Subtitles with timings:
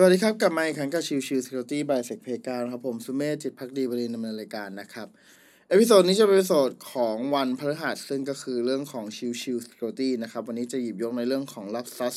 [0.00, 5.08] สวัสดีครับ กลับมาอีกครั้งกับชิวชิว Security by s e c p a กาครับผมสุเมธจิตภักดีบดินทร์ดำเนินรายการนะครับ
[5.68, 12.14] episode นี้จะเป็น episode ของวันพฤหัสซึ่งก็คือเรื่องของชิวชิว Security นะครับ วันนี้จะหยิบยกในเรื่องของ Lapsus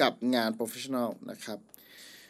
[0.00, 1.58] กับงาน Professional นะครับ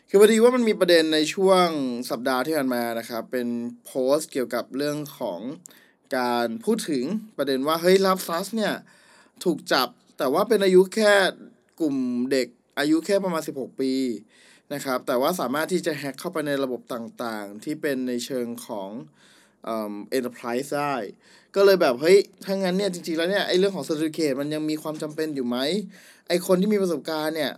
[0.09, 1.69] คือพอดีว่ามันมีประเด็นในช่วง
[2.11, 3.49] สัปดาห์ที่ผ่านมานะครับ เป็น
[3.87, 5.41] โพสต์เกี่ยวกับเรื่องของ
[6.19, 7.05] การพูดถึง
[7.37, 8.75] ประเด็นว่าเฮ้ย Lapsus เนี่ย
[9.45, 11.15] ถูกจับแต่ว่าเป็นอายุแค่
[11.81, 11.97] กลุ่ม
[12.33, 13.93] เด็กอายุแค่ประมาณ 16 ปี
[14.75, 18.91] นะครับแต่ว่าสามารถที่จะแฮ็กเข้าไปในระบบต่างๆ ที่เป็นในเชิงของ
[19.65, 20.97] เอ่อ enterprise ได้
[21.55, 25.59] ก็เลยแบบ เฮ้ย ถ้างั้นเนี่ย จริง ๆ แล้วเนี่ย ไอ้เรื่องของ certificate มันยังมีความจำเป็นอยู่ไหม
[26.29, 27.53] ไอ้คนที่มีประสบการณ์เนี่ย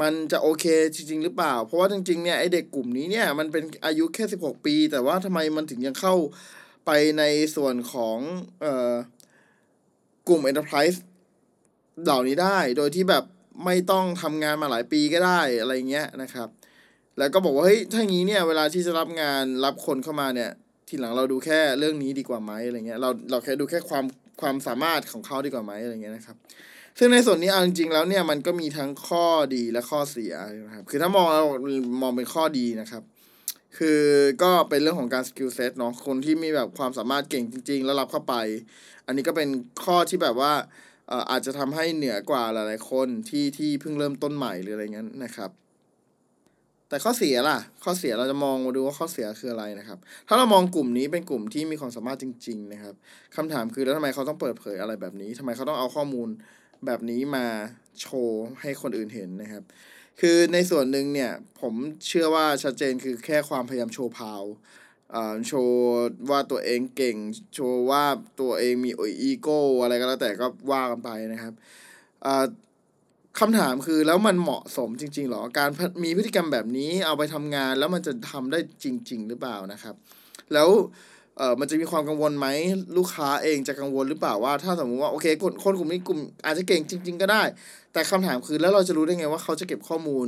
[0.00, 6.14] มันจะโอเคจริง ๆ หรือเปล่า เพราะว่าจริง ๆ เนี่ย ไอ้เด็กกลุ่มนี้เนี่ย มันเป็นอายุแค่ 16 ปี แต่ว่าทำไมมันถึงยังเข้า
[6.86, 7.22] ไปใน
[7.56, 8.18] ส่วนของ
[8.60, 8.94] เอ่อ
[10.28, 10.98] กลุ่ม enterprise
[12.04, 13.24] เหล่านี้ได้ โดยที่แบบ
[13.64, 16.48] ไม่ต้องทำงานมาหลายปีก็ได้อะไรเงี้ยนะครับ
[17.18, 20.50] แล้วก็บอกว่าเฮ้ยถ้างี้เนี่ยเวลาที่จะรับงานรับคนเข้ามาเนี่ย
[20.88, 24.04] ทีหลังเราดูแค่เรื่องนี้ดีกว่าไหมอะไรเงี้ยเราเราแค่ดูแค่ความ
[24.40, 26.36] ความสามารถของเขาดีกว่าไหมอะไรเงี้ยนะครับ
[26.98, 30.34] ซึ่งในส่วนนี้เอาจริงๆแล้วเนี่ยมันก็มีทั้งข้อดีและข้อเสีย
[30.66, 31.44] นะครับ คือถ้ามองเรา
[32.02, 33.02] มองเป็นข้อดีนะครับ
[33.78, 34.00] คือ
[34.42, 38.34] ก็เป็นเรื่องของการ skill set เนาะคนที่มีแบบความสามารถเก่งจริง ๆ แล้วรับเข้าไป
[39.06, 39.48] อันนี้ก็เป็น
[39.84, 40.52] ข้อที่แบบว่า
[41.10, 45.50] อ่ออาจจะทำให้เหนือกว่าหลายๆคนที่ที่เพิ่งเริ่มต้นใหม่หรืออะไรเงี้ยนะครับ
[46.88, 52.94] แต่ข้อเสียล่ะ ข้อเสียเราจะมองมาดูว่าข้อเสียคืออะไรนะครับ ถ้าเรามองกลุ่มนี้เป็นกลุ่มที่มีความสามารถจริง ๆ นะครับ
[53.36, 56.28] คำถามคือแล้วทำไมเขาต้องเปิดเผยอะไรแบบนี้ทำไมเขาต้องเอาข้อมูล
[56.86, 57.46] แบบนี้มา
[58.00, 59.62] โชว์ให้คนอื่นเห็นนะครับ
[60.20, 61.74] คือในส่วนหนึ่งเนี่ยผม
[62.06, 64.42] เชื่อว่าชัดเจนคือแค่ความพยายามโชว์พาว
[65.46, 65.82] โชว์
[66.30, 67.16] ว่าตัวเองเก่ง
[67.54, 68.04] โชว์ว่า
[68.40, 68.90] ตัวเองมี
[69.22, 71.52] อีโก้อะไรก็แล้วแต่ก็ว่ากันไปนะครับ
[73.38, 75.68] คำถามคือแล้วมันเหมาะสมจริง ๆหรอ การ
[76.04, 79.94] มีพฤติกรรมแบบนี้เอาไปทำงานแล้วมันจะทำได้จริง ๆ หรือเปล่านะครับ
[80.52, 80.68] แล้ว
[81.38, 82.46] เออมันจะมีความกังวลไหม
[82.96, 87.42] ลูกค้าเองจะกังวลหรือเปล่าว่า ถ้าสมมติว่าโอเคคนคนกลุ่มนี้กลุ่มอาจจะเก่งจริง ๆ ก็ได้
[87.92, 90.26] แต่คำถามคือแล้วเราจะรู้ได้ไงว่าเขาจะเก็บข้อมูล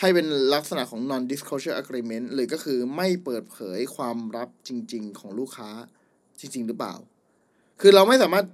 [0.00, 5.70] ให้เป็นลักษณะของ non disclosure agreement หรือก็คือไม่เปิดเผยความลับจริง ๆ ของลูกค้า
[6.40, 6.94] จริง ๆ หรือเปล่า
[7.80, 8.46] คือเราไม่สามารถ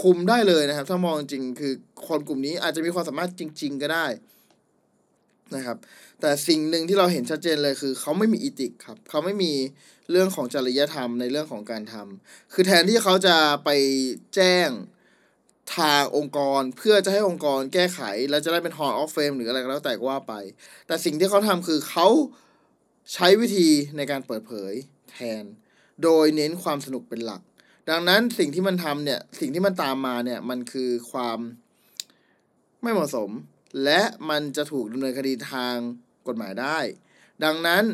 [0.00, 1.72] คุมได้เลยนะครับ ถ้ามองจริงคือ
[2.06, 4.06] คนกลุ่มนี้อาจจะมีความสามารถจริง ๆ ก็ได้
[5.56, 5.76] นะครับ
[6.20, 9.52] แต่สิ่งหนึ่งที่เราเห็นชัดเจนเลยคือ เขาไม่มีอีติกครับ เขาไม่มี
[10.10, 13.70] เรื่องของจริยธรรมในเรื่องของการทำคือแทนที่เขาจะไป
[14.34, 14.68] แจ้ง
[15.76, 20.34] ทางองค์กรเพื่อจะให้องค์กรแก้ไข แล้วจะได้เป็น Hall of Fame หรืออะไรก็แล้วแต่ก็ว่าไป
[20.86, 22.06] แต่สิ่งที่เขาทำคือเขา
[23.14, 24.72] ใช้วิธีในการเปิดเผย
[25.10, 25.44] แทน
[26.02, 27.42] โดยเน้นความสนุกเป็นหลัก
[27.90, 31.38] ดังนั้นสิ่งที่มันทำเนี่ย สิ่งที่มันตามมาเนี่ย มันคือความ
[32.82, 33.30] ไม่เหมาะสม
[33.84, 35.76] และมันจะถูกดำเนินคดีทาง
[36.26, 36.78] กฎหมายได้
[37.44, 37.84] ดังนั้น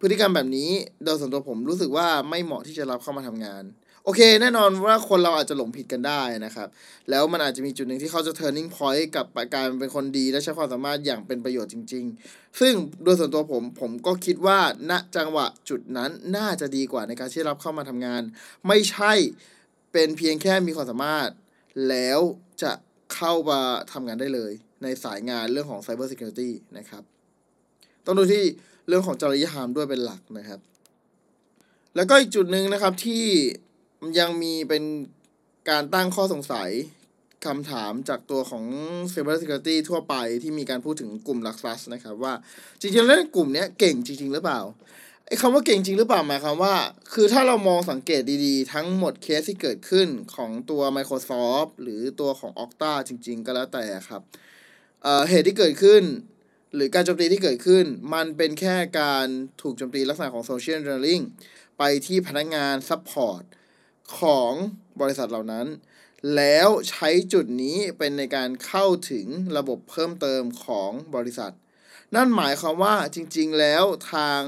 [0.00, 0.70] พฤติกรรมแบบนี้
[1.04, 3.64] โดยส่วนตัวผมรู้สึกว่าไม่เหมาะที่จะรับเข้ามาทำงาน
[4.04, 6.68] โอเค แน่นอนว่าคนเราอาจจะหลงผิดกันได้นะครับ
[7.10, 12.72] แล้วมันอาจจะมีจุดหนึ่งที่เขาจะ turning point กับการเป็นคนดีและใช้ความสามารถอย่างเป็นประโยชน์จริง ๆ ซึ่ง
[13.04, 14.58] โดยส่วนตัวผมผมก็คิดว่า
[14.90, 18.22] ณจังหวะจุดนั้นน่าจะดีกว่าในการที่รับเข้ามาทำงาน
[18.66, 19.12] ไม่ใช่
[19.92, 21.30] เป็นเพียงแค่มีความสามารถ
[21.88, 22.20] แล้ว
[22.62, 22.72] จะ
[23.14, 23.60] เข้ามา
[23.92, 27.02] ทำงานได้เลย ในสายงานเรื่องของ Cyber Security นะครับ
[28.04, 28.44] ต้องดูที่
[28.88, 30.60] เรื่องของจริยธรรมด้วยเป็นหลักนะครับ
[31.96, 33.24] แล้วก็อีกจุดหนึ่งนะครับที่
[34.18, 34.84] ยังมีเป็น
[35.70, 36.70] การตั้งข้อสงสัย
[37.46, 38.64] คำถามจากตัวของ
[39.12, 42.34] Cyber Security ทั่วไปที่มีการพูดถึงกลุ่มลักซัสนะครับ ว่า
[42.80, 44.60] จริงๆแล้วกลุ่มนี้เก่งจริง ๆ หรือเปล่า
[45.26, 46.74] ไอ้คำว่าเก่งจริงหรือเปล่าหมายความว่า
[47.12, 54.22] คือถ้าเรามองสังเกตดีๆ ทั้งหมดเคสที่เกิดขึ้นของตัว Microsoft หรือตัวของ Okta จริง ๆ ก็แล้วแต่ครับ
[55.28, 56.02] เหตุที่เกิดขึ้น
[56.74, 57.84] หรือการโจมตีที่เกิดขึ้น
[58.14, 59.26] มันเป็นแค่การ
[59.62, 61.24] ถูกโจมตีลักษณะของ Social Engineering
[61.78, 63.42] ไปที่พนักงาน Support
[64.18, 64.52] ของ
[65.00, 65.66] บริษัทเหล่านั้น
[66.36, 69.26] แล้วใช้จุดนี้เป็นในการเข้าถึง
[69.56, 71.52] ระบบเพิ่มเติมของบริษัท
[72.14, 74.42] นั่นหมายความว่าจริง ๆ แล้วทาง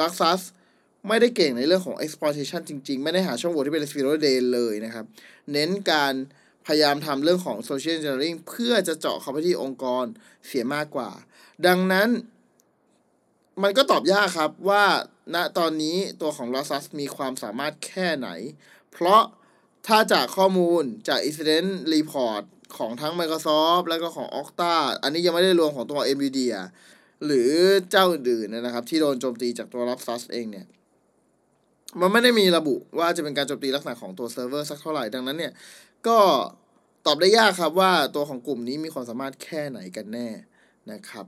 [0.00, 0.40] ลักซัส
[1.08, 5.04] ไม่ได้เก่งในเรื่องของ exploitation จริง ๆ ไม่ได้หาช่องโหว่ที่เป็น zero day เลยนะครับ
[5.52, 6.14] เน้นการ
[6.66, 10.04] พยายามทำเรื่องของ social engineering เพื่อจะเจาะเข้าไปที่องค์กร
[10.46, 11.10] เสียมากกว่า
[11.66, 12.08] ดังนั้น
[13.62, 14.84] มันก็ตอบยากครับว่า
[15.34, 18.28] ณตอนนี้ตัวของ l o s s u s มีความสามารถแค่ไหน
[18.92, 19.22] เพราะ
[19.86, 22.42] ถ้าจากข้อมูลจาก Incident Report
[22.76, 26.54] ของทั้ง Microsoft แล้วก็ของ Okta อันนี้ยังไม่ได้รวมของตัว NVIDIA
[27.24, 27.52] หรือ
[27.90, 30.66] เจ้าอื่นๆนะครับ ที่โดนโจมตีจากตัว l o s s u s เองเนี่ย
[32.00, 35.52] มันไม่ได้มีระบุว่าจะเป็นการโจมตีลักษณะของตัวเซิร์ฟเวอร์สักเท่าไหร่ ดังนั้นเนี่ย
[36.08, 36.18] ก็
[37.06, 40.28] ตอบได้ยากครับว่าตัวของกลุ่มนี้มีความสามารถแค่ไหนกันแน่
[40.92, 41.26] นะครับ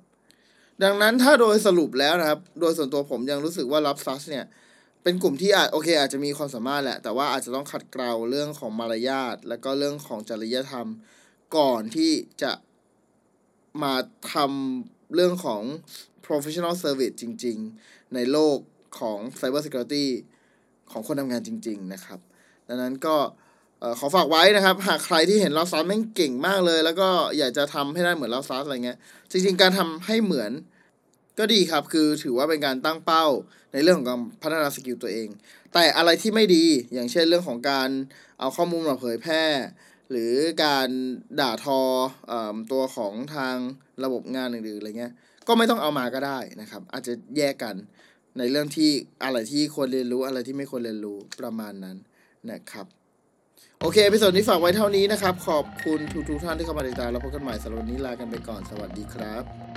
[0.82, 4.44] ดังนั้นถ้าโดยสรุปแล้วนะครับ โดยส่วนตัวผมยังรู้สึกว่า Lapsus เนี่ย
[5.02, 10.88] เป็นกลุ่มที่อาจโอเค อาจจะมีความสามารถแหละ แต่ว่าอาจจะต้องขัดเกลาเรื่องของมารยาท และก็เรื่องของจริยธรรม
[11.56, 12.52] ก่อนที่จะ
[13.82, 13.94] มา
[14.32, 15.62] ทำเรื่องของ
[16.26, 18.58] professional service จริง ๆ ในโลก
[18.98, 20.06] ของ cyber security
[20.90, 22.20] ของคนทำงานจริง ๆ นะครับ
[22.68, 23.16] ดังนั้นก็
[23.98, 27.08] ขอฝากไว้นะครับ หากใครที่เห็น Lapsus แม่งเก่งมากเลย แล้วก็
[27.38, 28.98] อยากจะทำให้ได้เหมือน Lapsus อะไรเงี้ย
[29.30, 30.50] จริง ๆ การทำให้เหมือน
[31.38, 33.26] ก็ดีครับ คือถือว่าเป็นการตั้งเป้า
[33.72, 35.28] ในเรื่องของการพัฒนา skill ตัวเอง
[35.72, 36.64] แต่อะไรที่ไม่ดี
[36.94, 37.88] อย่างเช่นเรื่องของการ
[38.40, 39.44] เอาข้อมูลมาเผยแพร่
[40.10, 40.32] หรือ
[40.64, 40.88] การ
[41.40, 41.80] ด่าทอ
[42.32, 42.34] อ
[42.72, 43.56] ตัวของทาง
[44.04, 45.12] ระบบงานอื่นๆอะไรเงี้ย
[45.48, 47.74] ก็ไม่ต้องเอามาก็ได้นะครับ อาจจะแยกกัน
[48.38, 48.90] ในเรื่องที่
[49.24, 51.96] อะไรที่ควรเรียนรู้อะไรที่ไม่ควรเรียนรู้ประมาณนั้น
[52.50, 52.86] นะครับ
[53.80, 59.71] โอเคพิโซดนี้ฝากไว้เท่านี้นะครับ ขอบคุณทุกทุกท่านที่เข้ามาติดตามแล้วพบกันใหม่สัปดาห์นี้ลากันไปก่อนสวัสดีครับ